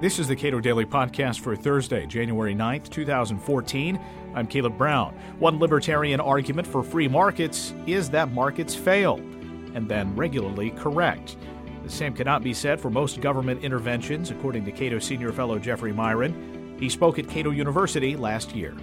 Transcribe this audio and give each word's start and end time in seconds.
This 0.00 0.20
is 0.20 0.28
the 0.28 0.36
Cato 0.36 0.60
Daily 0.60 0.86
Podcast 0.86 1.40
for 1.40 1.56
Thursday, 1.56 2.06
January 2.06 2.54
9th, 2.54 2.88
2014. 2.88 3.98
I'm 4.32 4.46
Caleb 4.46 4.78
Brown. 4.78 5.12
One 5.40 5.58
libertarian 5.58 6.20
argument 6.20 6.68
for 6.68 6.84
free 6.84 7.08
markets 7.08 7.74
is 7.84 8.08
that 8.10 8.30
markets 8.30 8.76
fail 8.76 9.16
and 9.74 9.88
then 9.88 10.14
regularly 10.14 10.70
correct. 10.70 11.36
The 11.82 11.90
same 11.90 12.14
cannot 12.14 12.44
be 12.44 12.54
said 12.54 12.80
for 12.80 12.90
most 12.90 13.20
government 13.20 13.64
interventions, 13.64 14.30
according 14.30 14.64
to 14.66 14.70
Cato 14.70 15.00
Senior 15.00 15.32
Fellow 15.32 15.58
Jeffrey 15.58 15.92
Miron. 15.92 16.76
He 16.78 16.88
spoke 16.88 17.18
at 17.18 17.28
Cato 17.28 17.50
University 17.50 18.14
last 18.14 18.54
year. 18.54 18.76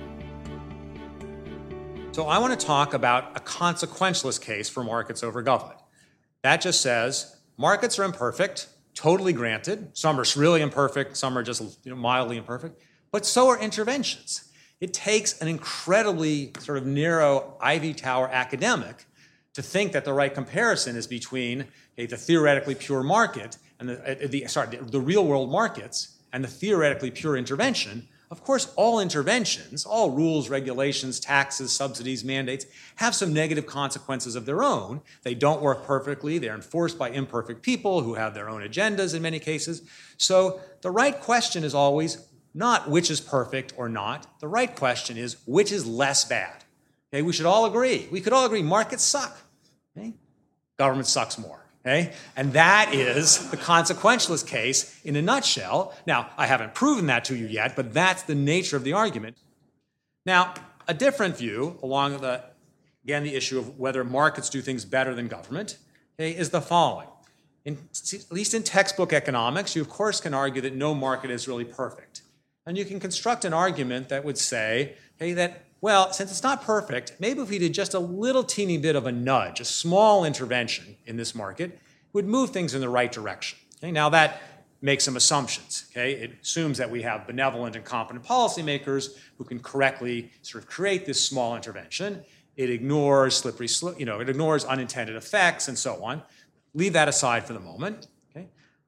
So, 2.12 2.28
I 2.28 2.40
want 2.40 2.60
to 2.60 2.66
talk 2.66 2.94
about 2.94 3.38
a 3.38 3.40
consequentialist 3.40 4.42
case 4.42 4.68
for 4.68 4.84
markets 4.84 5.24
over 5.24 5.42
government. 5.42 5.80
That 6.44 6.60
just 6.60 6.82
says 6.82 7.38
markets 7.58 7.98
are 8.00 8.04
imperfect 8.04 8.68
totally 8.96 9.34
granted. 9.34 9.90
Some 9.94 10.20
are 10.20 10.26
really 10.36 10.62
imperfect, 10.62 11.18
some 11.18 11.38
are 11.38 11.44
just 11.44 11.62
you 11.84 11.92
know, 11.92 11.98
mildly 11.98 12.38
imperfect, 12.38 12.82
but 13.12 13.26
so 13.26 13.50
are 13.50 13.60
interventions. 13.60 14.52
It 14.82 14.94
takes 14.94 15.40
an 15.42 15.48
incredibly 15.48 16.52
sort 16.60 16.78
of 16.78 16.86
narrow 16.86 17.58
Ivy 17.62 17.94
Tower 17.94 18.30
academic 18.30 19.06
to 19.54 19.62
think 19.62 19.94
that 19.94 20.04
the 20.04 20.14
right 20.14 20.34
comparison 20.34 20.96
is 20.96 21.08
between 21.08 21.68
okay, 21.94 22.06
the 22.06 22.18
theoretically 22.18 22.76
pure 22.76 23.04
market 23.04 23.58
and 23.80 23.90
the, 23.90 24.26
uh, 24.26 24.28
the 24.28 24.48
sorry, 24.48 24.76
the, 24.78 24.84
the 24.84 25.00
real 25.00 25.26
world 25.26 25.52
markets 25.52 26.18
and 26.34 26.44
the 26.44 26.48
theoretically 26.48 27.12
pure 27.12 27.38
intervention 27.38 28.08
of 28.36 28.44
course, 28.44 28.74
all 28.76 29.00
interventions, 29.00 29.86
all 29.86 30.12
rules, 30.12 30.50
regulations, 30.50 31.22
taxes, 31.22 31.72
subsidies, 31.72 32.26
mandates, 32.26 32.66
have 32.98 33.16
some 33.16 33.32
negative 33.32 33.66
consequences 33.66 34.36
of 34.36 34.46
their 34.46 34.62
own. 34.62 35.00
They 35.24 35.36
don't 35.36 35.62
work 35.62 35.86
perfectly. 35.86 36.38
They're 36.38 36.54
enforced 36.54 37.00
by 37.00 37.12
imperfect 37.12 37.62
people 37.62 38.02
who 38.02 38.16
have 38.16 38.34
their 38.34 38.50
own 38.50 38.62
agendas 38.62 39.16
in 39.16 39.22
many 39.22 39.40
cases. 39.40 39.84
So 40.18 40.60
the 40.82 40.92
right 40.92 41.18
question 41.18 41.64
is 41.64 41.74
always 41.74 42.28
not 42.54 42.90
which 42.90 43.10
is 43.10 43.22
perfect 43.22 43.74
or 43.78 43.88
not. 43.88 44.28
The 44.42 44.50
right 44.50 44.76
question 44.76 45.16
is 45.16 45.38
which 45.46 45.72
is 45.72 45.88
less 45.88 46.26
bad. 46.26 46.66
Okay, 47.14 47.22
we 47.22 47.32
should 47.32 47.46
all 47.46 47.66
agree. 47.66 48.10
We 48.12 48.20
could 48.20 48.34
all 48.34 48.46
agree 48.46 48.64
markets 48.64 49.04
suck. 49.04 49.38
Okay? 49.98 50.14
Government 50.78 51.08
sucks 51.08 51.38
more. 51.38 51.65
Okay? 51.86 52.14
And 52.36 52.54
that 52.54 52.94
is 52.94 53.52
the 53.52 53.58
consequentialist 53.58 54.48
case 54.48 55.00
in 55.04 55.16
a 55.16 55.22
nutshell. 55.22 55.94
Now, 56.08 56.30
I 56.36 56.48
haven't 56.48 56.74
proven 56.74 57.06
that 57.08 57.26
to 57.26 57.36
you 57.36 57.46
yet, 57.46 57.76
but 57.76 57.94
that's 57.94 58.24
the 58.24 58.34
nature 58.34 58.76
of 58.76 58.84
the 58.84 58.94
argument. 58.94 59.38
Now, 60.26 60.56
a 60.88 60.96
different 60.96 61.38
view 61.38 61.78
along 61.84 62.18
the, 62.22 62.44
again, 63.04 63.24
the 63.24 63.36
issue 63.36 63.60
of 63.60 63.78
whether 63.78 64.04
markets 64.04 64.50
do 64.50 64.62
things 64.62 64.84
better 64.84 65.14
than 65.14 65.28
government 65.28 65.78
okay, 66.20 66.32
is 66.32 66.50
the 66.50 66.62
following. 66.62 67.08
In, 67.66 67.78
at 68.14 68.32
least 68.32 68.56
in 68.56 68.64
textbook 68.64 69.14
economics, 69.14 69.76
you 69.76 69.82
of 69.82 69.90
course 69.90 70.20
can 70.20 70.34
argue 70.34 70.62
that 70.62 70.76
no 70.76 70.96
market 70.96 71.30
is 71.30 71.48
really 71.48 71.66
perfect. 71.66 72.22
And 72.66 72.78
you 72.78 72.86
can 72.86 73.00
construct 73.00 73.46
an 73.46 73.54
argument 73.54 74.10
that 74.10 74.26
would 74.26 74.40
say, 74.40 74.96
hey, 75.18 75.34
that 75.34 75.65
well, 75.82 76.12
since 76.14 76.32
it's 76.32 76.44
not 76.44 76.64
perfect, 76.64 77.14
maybe 77.20 77.42
if 77.42 77.50
we 77.50 77.60
did 77.60 77.74
just 77.74 77.94
a 77.94 78.00
little 78.00 78.44
teeny 78.44 78.78
bit 78.78 78.96
of 78.96 79.06
a 79.06 79.12
nudge, 79.12 79.60
a 79.60 79.66
small 79.66 80.26
intervention 80.26 80.96
in 81.06 81.18
this 81.18 81.36
market, 81.36 81.80
would 82.14 82.26
move 82.26 82.50
things 82.52 82.74
in 82.74 82.82
the 82.82 82.90
right 82.90 83.12
direction. 83.12 83.60
Okay? 83.78 83.92
Now 83.92 84.10
that 84.10 84.42
makes 84.82 85.04
some 85.04 85.16
assumptions. 85.16 85.86
Okay? 85.92 86.14
It 86.14 86.32
assumes 86.42 86.78
that 86.78 86.90
we 86.90 87.02
have 87.02 87.28
benevolent 87.28 87.76
and 87.76 87.84
competent 87.84 88.26
policymakers 88.26 89.18
who 89.38 89.44
can 89.44 89.60
correctly 89.60 90.32
sort 90.42 90.64
of 90.64 90.70
create 90.70 91.06
this 91.06 91.24
small 91.24 91.56
intervention. 91.56 92.24
It 92.56 92.70
ignores 92.70 93.36
slippery, 93.36 93.68
you 93.98 94.06
know, 94.06 94.22
it 94.22 94.30
ignores 94.30 94.64
unintended 94.64 95.16
effects 95.16 95.68
and 95.68 95.78
so 95.78 96.04
on. 96.04 96.24
Leave 96.74 96.94
that 96.94 97.08
aside 97.08 97.46
for 97.46 97.54
the 97.54 97.60
moment. 97.60 98.08
Okay? 98.32 98.48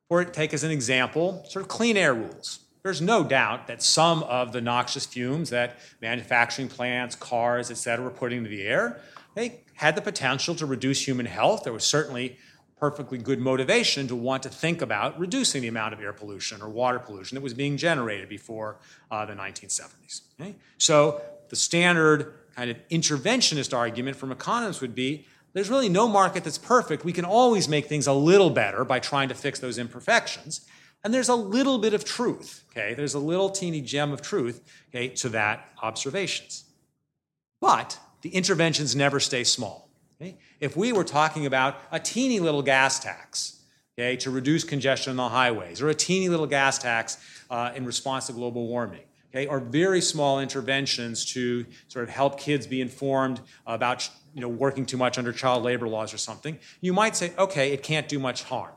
Or 0.10 0.24
take 0.24 0.54
as 0.54 0.64
an 0.64 0.72
example, 0.72 1.44
sort 1.50 1.64
of 1.64 1.70
clean 1.70 1.98
air 1.98 2.14
rules. 2.14 2.60
There's 2.88 3.02
no 3.02 3.22
doubt 3.22 3.68
that 3.68 3.84
some 3.84 4.24
of 4.24 4.54
the 4.54 4.62
noxious 4.62 5.06
fumes 5.06 5.50
that 5.50 5.78
manufacturing 6.02 6.70
plants, 6.70 7.18
cars, 7.18 7.70
et 7.70 7.76
cetera, 7.76 8.06
were 8.06 8.10
putting 8.10 8.38
into 8.38 8.50
the 8.50 8.62
air, 8.62 9.02
they 9.36 9.60
had 9.74 9.98
the 9.98 10.02
potential 10.02 10.56
to 10.56 10.66
reduce 10.66 11.06
human 11.06 11.26
health. 11.26 11.66
There 11.66 11.74
was 11.74 11.84
certainly 11.84 12.38
perfectly 12.80 13.18
good 13.18 13.40
motivation 13.40 14.08
to 14.08 14.16
want 14.16 14.42
to 14.44 14.50
think 14.50 14.82
about 14.82 15.20
reducing 15.20 15.64
the 15.64 15.68
amount 15.68 15.96
of 15.96 16.00
air 16.00 16.14
pollution 16.14 16.62
or 16.62 16.70
water 16.70 16.98
pollution 16.98 17.36
that 17.36 17.42
was 17.42 17.54
being 17.54 17.76
generated 17.76 18.30
before 18.30 18.78
uh, 19.12 19.26
the 19.26 19.34
1970s. 19.34 20.22
Okay? 20.40 20.56
So 20.78 21.22
the 21.50 21.58
standard 21.58 22.36
kind 22.56 22.72
of 22.72 22.78
interventionist 22.88 23.76
argument 23.78 24.16
from 24.16 24.32
economists 24.32 24.80
would 24.80 24.96
be 24.96 25.26
there's 25.52 25.70
really 25.70 25.90
no 25.90 26.08
market 26.08 26.46
that's 26.46 26.58
perfect. 26.58 27.04
We 27.04 27.12
can 27.12 27.26
always 27.26 27.68
make 27.68 27.88
things 27.88 28.08
a 28.08 28.14
little 28.14 28.50
better 28.50 28.86
by 28.86 29.00
trying 29.00 29.28
to 29.28 29.36
fix 29.36 29.60
those 29.60 29.78
imperfections. 29.78 30.62
And 31.08 31.14
there's 31.14 31.30
a 31.30 31.36
little 31.36 31.78
bit 31.78 31.94
of 31.94 32.04
truth, 32.04 32.66
okay? 32.72 32.94
There's 32.94 33.14
a 33.14 33.20
little 33.20 33.50
teeny 33.50 33.80
gem 33.80 34.12
of 34.12 34.22
truth, 34.22 34.62
okay, 34.90 35.08
to 35.08 35.30
that 35.30 35.70
observations. 35.82 36.66
But 37.62 37.98
the 38.24 38.30
interventions 38.32 38.94
never 38.94 39.22
stay 39.22 39.46
small. 39.46 39.90
Okay? 40.20 40.38
If 40.60 40.76
we 40.76 40.92
were 40.92 41.06
talking 41.06 41.46
about 41.46 41.80
a 41.94 42.00
teeny 42.02 42.42
little 42.42 42.62
gas 42.62 43.00
tax, 43.00 43.62
okay, 43.98 44.18
to 44.18 44.30
reduce 44.30 44.66
congestion 44.66 45.12
on 45.12 45.16
the 45.16 45.30
highways, 45.30 45.82
or 45.82 45.88
a 45.88 45.96
teeny 45.96 46.28
little 46.28 46.46
gas 46.46 46.78
tax 46.78 47.18
uh, 47.50 47.72
in 47.74 47.86
response 47.86 48.28
to 48.28 48.34
global 48.34 48.68
warming, 48.68 49.06
okay, 49.32 49.48
or 49.48 49.62
very 49.62 50.02
small 50.02 50.42
interventions 50.42 51.24
to 51.32 51.66
sort 51.88 52.04
of 52.04 52.10
help 52.10 52.38
kids 52.38 52.68
be 52.68 52.82
informed 52.82 53.40
about 53.66 54.10
you 54.34 54.42
know, 54.42 54.50
working 54.50 54.86
too 54.86 54.98
much 54.98 55.18
under 55.18 55.32
child 55.32 55.64
labor 55.64 55.88
laws 55.88 56.14
or 56.14 56.18
something, 56.18 56.60
you 56.82 56.92
might 56.92 57.16
say, 57.16 57.32
okay, 57.38 57.72
it 57.72 57.82
can't 57.82 58.10
do 58.10 58.20
much 58.20 58.44
harm. 58.44 58.74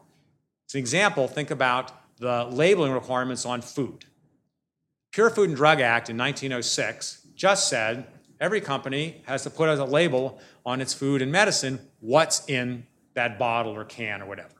As 0.69 0.75
an 0.75 0.79
example, 0.79 1.27
think 1.27 1.51
about 1.51 1.91
the 2.21 2.45
labeling 2.51 2.93
requirements 2.93 3.45
on 3.47 3.63
food. 3.63 4.05
Pure 5.11 5.31
Food 5.31 5.49
and 5.49 5.57
Drug 5.57 5.81
Act 5.81 6.11
in 6.11 6.17
1906 6.17 7.27
just 7.35 7.69
said 7.69 8.07
every 8.39 8.61
company 8.61 9.23
has 9.25 9.43
to 9.43 9.51
put 9.51 9.69
as 9.69 9.79
a 9.79 9.85
label 9.85 10.39
on 10.65 10.81
its 10.81 10.95
food 10.95 11.23
and 11.23 11.33
medicine 11.33 11.81
what's 11.99 12.49
in 12.49 12.87
that 13.15 13.39
bottle 13.39 13.73
or 13.73 13.85
can 13.85 14.23
or 14.23 14.27
whatever. 14.27 14.55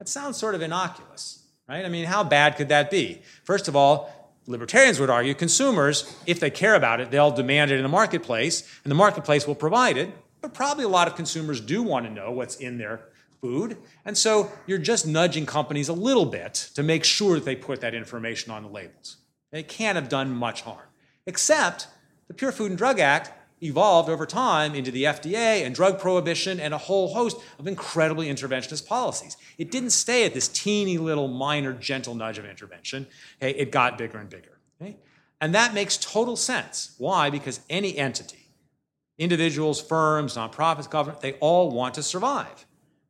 That 0.00 0.08
sounds 0.08 0.36
sort 0.36 0.54
of 0.54 0.60
innocuous, 0.60 1.44
right? 1.68 1.84
I 1.84 1.88
mean, 1.88 2.04
how 2.04 2.24
bad 2.24 2.56
could 2.56 2.68
that 2.68 2.90
be? 2.90 3.22
First 3.44 3.68
of 3.68 3.76
all, 3.76 4.12
libertarians 4.46 4.98
would 4.98 5.10
argue 5.10 5.34
consumers, 5.34 6.12
if 6.26 6.40
they 6.40 6.50
care 6.50 6.74
about 6.74 7.00
it, 7.00 7.10
they'll 7.10 7.30
demand 7.30 7.70
it 7.70 7.76
in 7.76 7.82
the 7.82 7.88
marketplace, 7.88 8.68
and 8.82 8.90
the 8.90 8.96
marketplace 8.96 9.46
will 9.46 9.54
provide 9.54 9.96
it. 9.96 10.12
But 10.40 10.54
probably 10.54 10.84
a 10.84 10.88
lot 10.88 11.08
of 11.08 11.14
consumers 11.14 11.60
do 11.60 11.82
want 11.82 12.06
to 12.06 12.12
know 12.12 12.32
what's 12.32 12.56
in 12.56 12.78
their 12.78 13.00
food. 13.40 13.76
And 14.04 14.16
so 14.16 14.50
you're 14.66 14.78
just 14.78 15.06
nudging 15.06 15.46
companies 15.46 15.88
a 15.88 15.92
little 15.92 16.26
bit 16.26 16.70
to 16.74 16.82
make 16.82 17.04
sure 17.04 17.34
that 17.34 17.44
they 17.44 17.56
put 17.56 17.80
that 17.80 17.94
information 17.94 18.52
on 18.52 18.62
the 18.62 18.68
labels. 18.68 19.16
They 19.50 19.62
can't 19.62 19.96
have 19.96 20.08
done 20.08 20.30
much 20.30 20.62
harm. 20.62 20.86
Except 21.26 21.88
the 22.26 22.34
Pure 22.34 22.52
Food 22.52 22.70
and 22.70 22.78
Drug 22.78 23.00
Act 23.00 23.32
evolved 23.62 24.08
over 24.08 24.26
time 24.26 24.74
into 24.74 24.90
the 24.90 25.04
FDA 25.04 25.64
and 25.64 25.74
drug 25.74 25.98
prohibition 25.98 26.60
and 26.60 26.72
a 26.72 26.78
whole 26.78 27.14
host 27.14 27.38
of 27.58 27.66
incredibly 27.66 28.28
interventionist 28.28 28.86
policies. 28.86 29.36
It 29.56 29.70
didn't 29.70 29.90
stay 29.90 30.24
at 30.24 30.34
this 30.34 30.48
teeny 30.48 30.98
little 30.98 31.28
minor 31.28 31.72
gentle 31.72 32.14
nudge 32.14 32.38
of 32.38 32.44
intervention. 32.44 33.06
Okay, 33.42 33.58
it 33.58 33.72
got 33.72 33.98
bigger 33.98 34.18
and 34.18 34.30
bigger. 34.30 34.58
Okay? 34.80 34.96
And 35.40 35.54
that 35.54 35.74
makes 35.74 35.96
total 35.96 36.36
sense. 36.36 36.94
Why? 36.98 37.30
Because 37.30 37.60
any 37.68 37.96
entity, 37.96 38.48
individuals, 39.18 39.80
firms, 39.80 40.36
nonprofits, 40.36 40.88
government, 40.88 41.20
they 41.20 41.34
all 41.34 41.70
want 41.70 41.94
to 41.94 42.02
survive. 42.02 42.66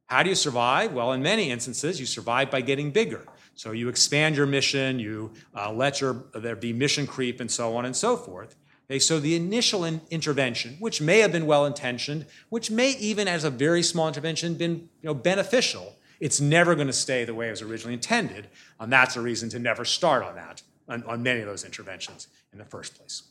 How 0.09 0.23
do 0.23 0.31
you 0.31 0.35
survive? 0.35 0.93
Well, 0.93 1.13
in 1.13 1.23
many 1.23 1.51
instances, 1.51 2.01
you 2.01 2.07
survive 2.07 2.51
by 2.51 2.63
getting 2.63 2.91
bigger. 2.91 3.27
So 3.55 3.73
you 3.73 3.89
expand 3.89 4.37
your 4.37 4.47
mission, 4.47 4.99
you 4.99 5.33
uh, 5.55 5.73
let 5.73 6.01
your, 6.01 6.25
there 6.35 6.57
be 6.57 6.73
mission 6.73 7.07
creep, 7.07 7.41
and 7.41 7.51
so 7.51 7.77
on 7.77 7.85
and 7.85 7.95
so 7.95 8.17
forth. 8.17 8.57
Okay, 8.91 8.99
so 8.99 9.21
the 9.21 9.37
initial 9.37 9.85
in 9.85 10.01
intervention, 10.11 10.77
which 10.79 11.03
may 11.03 11.19
have 11.19 11.31
been 11.31 11.45
well 11.45 11.67
intentioned, 11.67 12.25
which 12.49 12.71
may 12.71 12.93
even 12.93 13.29
as 13.29 13.45
a 13.45 13.51
very 13.51 13.83
small 13.83 14.09
intervention 14.09 14.55
been 14.55 14.89
you 15.03 15.09
know, 15.09 15.15
beneficial, 15.15 15.97
it's 16.21 16.41
never 16.41 16.75
going 16.75 16.87
to 16.87 16.93
stay 16.93 17.25
the 17.25 17.35
way 17.35 17.49
it 17.49 17.51
was 17.51 17.61
originally 17.61 17.95
intended. 17.95 18.49
And 18.81 18.91
that's 18.91 19.15
a 19.17 19.21
reason 19.21 19.51
to 19.51 19.59
never 19.59 19.85
start 19.85 20.23
on 20.23 20.37
that, 20.37 20.63
on, 20.89 21.03
on 21.03 21.23
many 21.23 21.41
of 21.41 21.47
those 21.47 21.65
interventions 21.65 22.29
in 22.53 22.59
the 22.59 22.65
first 22.65 22.97
place. 22.97 23.25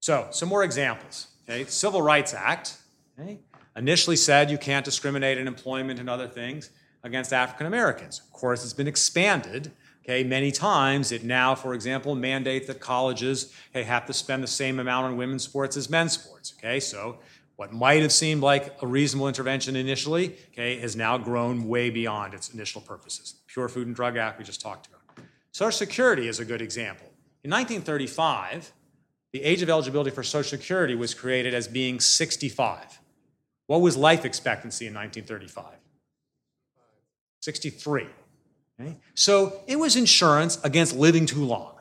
So, 0.00 0.28
some 0.32 0.50
more 0.50 0.64
examples. 0.64 1.28
Okay, 1.48 1.64
Civil 1.64 2.02
Rights 2.02 2.34
Act. 2.34 2.76
Okay, 3.18 3.38
initially 3.76 4.16
said 4.16 4.50
you 4.50 4.58
can't 4.58 4.84
discriminate 4.84 5.38
in 5.38 5.46
employment 5.46 6.00
and 6.00 6.10
other 6.10 6.28
things 6.28 6.70
against 7.02 7.32
African 7.32 7.66
Americans. 7.66 8.20
Of 8.20 8.32
course, 8.32 8.64
it's 8.64 8.72
been 8.72 8.88
expanded. 8.88 9.72
Okay, 10.04 10.24
many 10.24 10.50
times 10.50 11.12
it 11.12 11.24
now, 11.24 11.54
for 11.54 11.74
example, 11.74 12.14
mandates 12.14 12.66
that 12.66 12.80
colleges 12.80 13.54
have 13.74 14.06
to 14.06 14.12
spend 14.12 14.42
the 14.42 14.48
same 14.48 14.78
amount 14.78 15.06
on 15.06 15.16
women's 15.16 15.44
sports 15.44 15.76
as 15.76 15.90
men's 15.90 16.12
sports. 16.12 16.54
Okay, 16.58 16.80
so 16.80 17.18
what 17.56 17.72
might 17.72 18.00
have 18.00 18.12
seemed 18.12 18.42
like 18.42 18.74
a 18.82 18.86
reasonable 18.86 19.28
intervention 19.28 19.76
initially, 19.76 20.36
okay, 20.52 20.78
has 20.78 20.96
now 20.96 21.18
grown 21.18 21.68
way 21.68 21.90
beyond 21.90 22.32
its 22.32 22.48
initial 22.48 22.80
purposes. 22.80 23.34
Pure 23.46 23.68
Food 23.68 23.86
and 23.86 23.94
Drug 23.94 24.16
Act 24.16 24.38
we 24.38 24.44
just 24.44 24.62
talked 24.62 24.86
about. 24.86 25.00
Social 25.52 25.72
Security 25.72 26.28
is 26.28 26.40
a 26.40 26.44
good 26.44 26.62
example. 26.62 27.06
In 27.44 27.50
1935, 27.50 28.72
the 29.32 29.42
age 29.42 29.62
of 29.62 29.68
eligibility 29.68 30.10
for 30.10 30.22
Social 30.22 30.58
Security 30.58 30.94
was 30.94 31.12
created 31.12 31.52
as 31.52 31.68
being 31.68 32.00
65. 32.00 32.99
What 33.70 33.82
was 33.82 33.96
life 33.96 34.24
expectancy 34.24 34.88
in 34.88 34.94
1935? 34.94 35.64
63. 37.38 38.06
Okay? 38.80 38.96
So 39.14 39.60
it 39.68 39.76
was 39.76 39.94
insurance 39.94 40.58
against 40.64 40.96
living 40.96 41.24
too 41.24 41.44
long, 41.44 41.76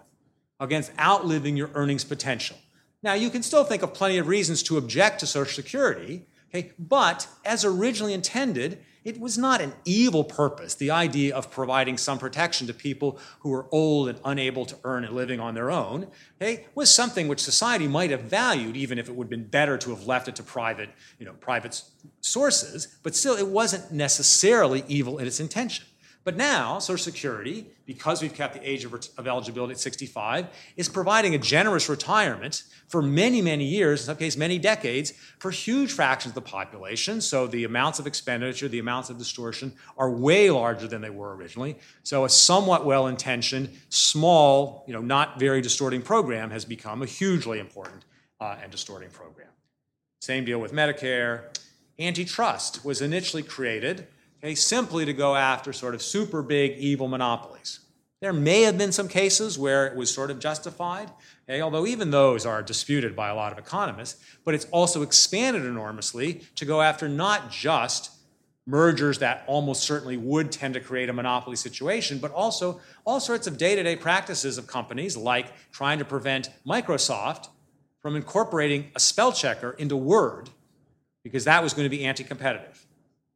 against 0.60 0.92
outliving 1.00 1.58
your 1.58 1.72
earnings 1.74 2.04
potential. 2.04 2.58
Now, 3.02 3.14
you 3.14 3.32
can 3.32 3.42
still 3.42 3.64
think 3.64 3.82
of 3.82 3.96
plenty 3.96 4.20
of 4.20 4.28
reasons 4.28 4.62
to 4.64 4.78
object 4.78 5.22
to 5.22 5.26
Social 5.26 5.52
Security, 5.52 6.28
okay, 6.54 6.74
but 6.78 7.28
as 7.44 7.66
originally 7.66 8.14
intended, 8.14 8.78
it 9.04 9.20
was 9.20 9.38
not 9.38 9.62
an 9.62 9.74
evil 9.86 10.24
purpose, 10.24 10.76
the 10.76 10.92
idea 10.92 11.36
of 11.36 11.50
providing 11.50 11.98
some 11.98 12.20
protection 12.20 12.68
to 12.68 12.74
people 12.74 13.18
who 13.40 13.50
were 13.50 13.68
old 13.72 14.10
and 14.10 14.20
unable 14.26 14.66
to 14.66 14.78
earn 14.84 15.06
a 15.06 15.12
living 15.12 15.40
on 15.40 15.54
their 15.54 15.72
own, 15.72 16.08
okay, 16.42 16.66
was 16.76 16.90
something 16.90 17.28
which 17.28 17.40
society 17.40 17.88
might 17.88 18.12
have 18.12 18.24
valued, 18.24 18.76
even 18.76 19.00
if 19.00 19.08
it 19.08 19.16
would 19.16 19.26
have 19.26 19.30
been 19.30 19.46
better 19.46 19.78
to 19.78 19.90
have 19.92 20.06
left 20.06 20.28
it 20.28 20.36
to 20.36 20.44
private, 20.44 20.90
you 21.18 21.26
know, 21.26 21.34
private 21.34 21.82
sources, 22.22 23.00
but 23.04 23.16
still 23.16 23.36
it 23.36 23.48
wasn't 23.48 23.92
necessarily 23.92 24.84
evil 24.88 25.18
in 25.18 25.28
its 25.28 25.40
intention. 25.40 25.86
But 26.30 26.38
now, 26.38 26.78
Social 26.78 27.04
Security, 27.04 27.66
because 27.88 28.22
we've 28.22 28.36
kept 28.36 28.54
the 28.54 28.62
age 28.62 28.86
of, 28.86 28.94
of, 28.94 29.28
eligibility 29.28 29.72
at 29.72 29.80
65, 29.80 30.46
is 30.78 30.88
providing 30.88 31.34
a 31.34 31.40
generous 31.40 31.90
retirement 31.90 32.66
for 32.88 33.02
many, 33.02 33.42
many 33.42 33.66
years, 33.66 34.02
in 34.02 34.06
some 34.06 34.18
cases, 34.18 34.38
many 34.38 34.60
decades, 34.60 35.12
for 35.40 35.50
huge 35.50 35.92
fractions 35.92 36.30
of 36.30 36.36
the 36.36 36.48
population. 36.48 37.20
So 37.20 37.48
the 37.48 37.64
amounts 37.64 37.98
of 37.98 38.06
expenditure, 38.06 38.68
the 38.68 38.78
amounts 38.78 39.10
of 39.10 39.18
distortion 39.18 39.74
are 39.98 40.12
way 40.12 40.52
larger 40.52 40.88
than 40.88 41.02
they 41.02 41.10
were 41.10 41.36
originally. 41.36 41.80
So 42.04 42.26
a 42.26 42.30
somewhat 42.30 42.86
well 42.86 43.08
intentioned, 43.08 43.76
small, 43.90 44.84
you 44.86 44.94
know, 44.94 45.02
not 45.02 45.40
very 45.40 45.62
distorting 45.62 46.04
program 46.04 46.52
has 46.52 46.64
become 46.64 47.02
a 47.02 47.08
hugely 47.08 47.58
important 47.58 48.06
uh, 48.40 48.56
and 48.62 48.72
distorting 48.72 49.10
program. 49.10 49.48
Same 50.22 50.46
deal 50.46 50.60
with 50.60 50.74
Medicare. 50.74 51.58
Antitrust 51.98 52.86
was 52.86 53.02
initially 53.02 53.42
created 53.42 54.06
okay, 54.40 54.56
simply 54.56 55.06
to 55.06 55.14
go 55.14 55.36
after 55.36 55.74
sort 55.74 55.96
of 55.96 56.02
super 56.02 56.42
big 56.42 56.78
evil 56.78 57.08
monopolies. 57.08 57.80
There 58.22 58.34
may 58.34 58.64
have 58.64 58.78
been 58.78 58.92
some 58.92 59.08
cases 59.08 59.58
where 59.58 59.88
it 59.88 59.96
was 59.96 60.14
sort 60.14 60.30
of 60.30 60.40
justified, 60.40 61.10
okay, 61.48 61.62
although 61.62 61.86
even 61.86 62.12
those 62.12 62.46
are 62.46 62.62
disputed 62.62 63.16
by 63.16 63.30
a 63.30 63.36
lot 63.36 63.54
of 63.54 63.58
economists, 63.58 64.22
but 64.44 64.54
it's 64.54 64.66
also 64.66 65.02
expanded 65.04 65.64
enormously 65.64 66.42
to 66.56 66.66
go 66.66 66.82
after 66.82 67.08
not 67.08 67.50
just 67.50 68.12
mergers 68.68 69.20
that 69.20 69.44
almost 69.48 69.84
certainly 69.84 70.18
would 70.18 70.52
tend 70.52 70.74
to 70.76 70.80
create 70.80 71.10
a 71.10 71.14
monopoly 71.14 71.56
situation, 71.56 72.20
but 72.20 72.32
also 72.34 72.80
all 73.06 73.20
sorts 73.20 73.48
of 73.48 73.58
day 73.58 73.76
to 73.76 73.84
day 73.84 73.96
practices 73.96 74.58
of 74.58 74.68
companies 74.68 75.18
like 75.18 75.54
trying 75.72 75.98
to 75.98 76.06
prevent 76.06 76.52
Microsoft 76.68 77.48
from 78.02 78.16
incorporating 78.16 78.92
a 78.96 79.00
spell 79.00 79.32
checker 79.32 79.72
into 79.72 79.96
Word 79.96 80.50
because 81.24 81.46
that 81.46 81.64
was 81.64 81.74
going 81.74 81.86
to 81.86 81.90
be 81.90 82.06
anti 82.06 82.24
competitive. 82.24 82.86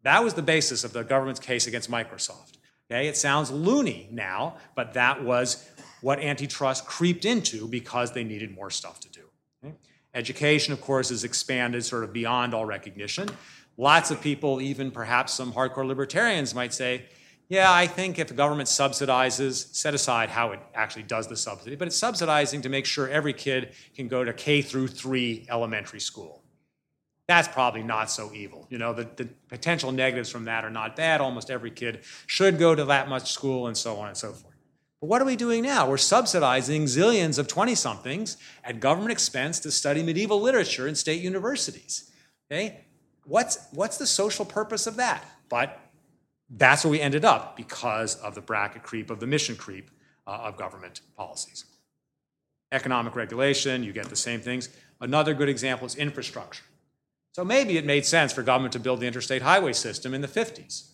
That 0.04 0.24
was 0.24 0.34
the 0.34 0.42
basis 0.42 0.84
of 0.84 0.94
the 0.94 1.04
government's 1.04 1.40
case 1.40 1.68
against 1.68 1.90
Microsoft. 1.90 2.58
Okay, 2.92 3.08
it 3.08 3.18
sounds 3.18 3.50
loony 3.50 4.10
now, 4.12 4.58
but 4.76 4.94
that 4.94 5.24
was 5.24 5.68
what 6.02 6.20
antitrust 6.20 6.86
creeped 6.86 7.24
into 7.24 7.68
because 7.68 8.12
they 8.12 8.24
needed 8.24 8.54
more 8.54 8.70
stuff 8.70 9.00
to 9.00 9.10
do. 9.10 9.22
Okay? 9.64 9.76
Education, 10.14 10.74
of 10.74 10.82
course, 10.82 11.10
is 11.10 11.24
expanded 11.24 11.86
sort 11.86 12.04
of 12.04 12.12
beyond 12.12 12.54
all 12.54 12.66
recognition. 12.66 13.30
Lots 13.78 14.12
of 14.12 14.22
people, 14.22 14.62
even 14.62 14.92
perhaps 14.92 15.34
some 15.34 15.54
hardcore 15.54 15.88
libertarians, 15.88 16.54
might 16.54 16.74
say, 16.74 17.06
yeah, 17.48 17.72
I 17.72 17.88
think 17.88 18.20
if 18.20 18.28
the 18.28 18.34
government 18.34 18.68
subsidizes, 18.68 19.74
set 19.74 19.94
aside 19.94 20.30
how 20.30 20.52
it 20.52 20.60
actually 20.76 21.04
does 21.04 21.28
the 21.28 21.38
subsidy, 21.38 21.76
but 21.76 21.88
it's 21.88 21.98
subsidizing 21.98 22.62
to 22.64 22.70
make 22.70 22.86
sure 22.86 23.10
every 23.10 23.34
kid 23.34 23.74
can 23.96 24.08
go 24.08 24.24
to 24.24 24.34
K 24.34 24.62
through 24.62 24.88
three 24.90 25.46
elementary 25.50 26.00
school 26.00 26.43
that's 27.28 27.48
probably 27.48 27.84
not 27.84 28.12
so 28.12 28.32
evil. 28.34 28.68
You 28.70 28.78
know, 28.78 28.94
the, 28.94 29.08
the 29.16 29.30
potential 29.48 29.92
negatives 29.92 30.30
from 30.30 30.46
that 30.46 30.66
are 30.66 30.70
not 30.70 30.96
bad. 30.96 31.22
Almost 31.22 31.50
every 31.50 31.72
kid 31.72 32.02
should 32.28 32.60
go 32.60 32.76
to 32.76 32.86
that 32.86 33.08
much 33.08 33.32
school 33.32 33.68
and 33.68 33.78
so 33.78 33.96
on 33.98 34.10
and 34.10 34.18
so 34.18 34.32
forth. 34.34 34.54
But 35.00 35.08
what 35.08 35.22
are 35.22 35.26
we 35.26 35.36
doing 35.36 35.64
now? 35.64 35.90
We're 35.90 35.98
subsidizing 35.98 36.86
zillions 36.86 37.40
of 37.40 37.48
20 37.48 37.76
somethings 37.76 38.38
at 38.64 38.80
government 38.80 39.12
expense 39.12 39.60
to 39.62 39.72
study 39.72 40.04
medieval 40.04 40.42
literature 40.42 40.88
in 40.88 40.96
state 40.96 41.22
universities. 41.22 42.12
Okay? 42.52 42.86
What's, 43.26 43.68
what's 43.72 43.98
the 43.98 44.08
social 44.08 44.44
purpose 44.44 44.86
of 44.86 44.98
that? 44.98 45.26
But 45.48 45.80
that's 46.50 46.84
where 46.84 46.92
we 46.92 47.00
ended 47.00 47.24
up 47.24 47.56
because 47.56 48.16
of 48.16 48.36
the 48.36 48.42
bracket 48.42 48.84
creep, 48.84 49.10
of 49.10 49.20
the 49.20 49.28
mission 49.28 49.56
creep 49.56 49.90
uh, 50.28 50.32
of 50.44 50.58
government 50.58 51.02
policies. 51.16 51.66
Economic 52.72 53.16
regulation, 53.16 53.84
you 53.84 53.94
get 53.94 54.10
the 54.10 54.16
same 54.16 54.42
things. 54.42 54.70
Another 55.00 55.34
good 55.34 55.50
example 55.50 55.86
is 55.86 55.96
infrastructure. 55.96 56.64
So 57.34 57.44
maybe 57.44 57.78
it 57.78 57.86
made 57.86 58.06
sense 58.06 58.32
for 58.32 58.44
government 58.44 58.74
to 58.74 58.80
build 58.80 59.00
the 59.00 59.08
interstate 59.08 59.42
highway 59.42 59.74
system 59.74 60.14
in 60.14 60.22
the 60.22 60.28
50s. 60.28 60.92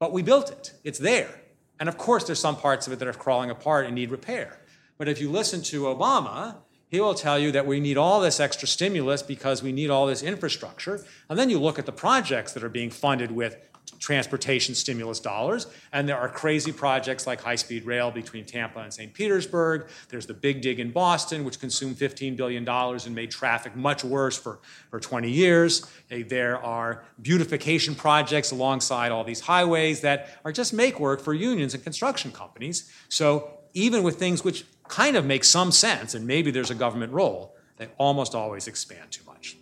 But 0.00 0.12
we 0.12 0.20
built 0.20 0.50
it, 0.50 0.74
it's 0.82 0.98
there. 0.98 1.40
And 1.78 1.88
of 1.88 1.96
course, 1.96 2.24
there's 2.24 2.40
some 2.40 2.56
parts 2.56 2.88
of 2.88 2.92
it 2.92 2.98
that 2.98 3.06
are 3.06 3.12
crawling 3.12 3.50
apart 3.50 3.86
and 3.86 3.94
need 3.94 4.10
repair. 4.10 4.58
But 4.98 5.08
if 5.08 5.20
you 5.20 5.30
listen 5.30 5.62
to 5.62 5.82
Obama, 5.82 6.56
he 6.88 7.00
will 7.00 7.14
tell 7.14 7.38
you 7.38 7.52
that 7.52 7.66
we 7.66 7.80
need 7.80 7.96
all 7.96 8.20
this 8.20 8.38
extra 8.38 8.68
stimulus 8.68 9.22
because 9.22 9.62
we 9.62 9.72
need 9.72 9.90
all 9.90 10.06
this 10.06 10.22
infrastructure. 10.22 11.04
And 11.28 11.38
then 11.38 11.50
you 11.50 11.58
look 11.58 11.78
at 11.78 11.86
the 11.86 11.92
projects 11.92 12.52
that 12.52 12.62
are 12.62 12.68
being 12.68 12.90
funded 12.90 13.30
with 13.30 13.56
transportation 13.98 14.74
stimulus 14.74 15.20
dollars. 15.20 15.66
And 15.92 16.08
there 16.08 16.18
are 16.18 16.28
crazy 16.28 16.72
projects 16.72 17.26
like 17.26 17.40
high 17.40 17.56
speed 17.56 17.84
rail 17.84 18.10
between 18.10 18.44
Tampa 18.44 18.80
and 18.80 18.92
St. 18.92 19.12
Petersburg. 19.12 19.88
There's 20.08 20.26
the 20.26 20.34
Big 20.34 20.60
Dig 20.60 20.80
in 20.80 20.90
Boston, 20.90 21.44
which 21.44 21.58
consumed 21.58 21.96
$15 21.96 22.36
billion 22.36 22.68
and 22.68 23.14
made 23.14 23.30
traffic 23.30 23.74
much 23.74 24.04
worse 24.04 24.36
for, 24.36 24.60
for 24.90 25.00
20 25.00 25.30
years. 25.30 25.86
There 26.08 26.62
are 26.64 27.04
beautification 27.22 27.94
projects 27.94 28.50
alongside 28.50 29.12
all 29.12 29.24
these 29.24 29.40
highways 29.40 30.00
that 30.02 30.40
are 30.44 30.52
just 30.52 30.72
make 30.72 31.00
work 31.00 31.20
for 31.20 31.34
unions 31.34 31.74
and 31.74 31.82
construction 31.82 32.32
companies. 32.32 32.92
So 33.08 33.50
even 33.72 34.02
with 34.02 34.16
things 34.16 34.42
which 34.42 34.64
kind 34.88 35.16
of 35.16 35.24
makes 35.24 35.48
some 35.48 35.72
sense, 35.72 36.14
and 36.14 36.26
maybe 36.26 36.50
there's 36.50 36.70
a 36.70 36.74
government 36.74 37.12
role, 37.12 37.54
they 37.76 37.88
almost 37.98 38.34
always 38.34 38.68
expand 38.68 39.10
too 39.10 39.22
much. 39.26 39.56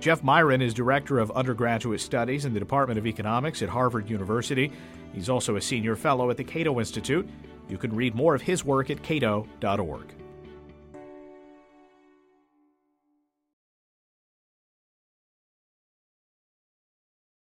Jeff 0.00 0.22
Miron 0.22 0.62
is 0.62 0.72
Director 0.72 1.18
of 1.18 1.30
Undergraduate 1.32 2.00
Studies 2.00 2.46
in 2.46 2.54
the 2.54 2.58
Department 2.58 2.98
of 2.98 3.06
Economics 3.06 3.60
at 3.62 3.68
Harvard 3.68 4.08
University. 4.08 4.72
He's 5.12 5.28
also 5.28 5.56
a 5.56 5.60
senior 5.60 5.94
fellow 5.94 6.30
at 6.30 6.38
the 6.38 6.44
Cato 6.44 6.78
Institute. 6.78 7.28
You 7.68 7.76
can 7.76 7.94
read 7.94 8.14
more 8.14 8.34
of 8.34 8.40
his 8.40 8.64
work 8.64 8.88
at 8.90 9.02
cato.org. 9.02 10.14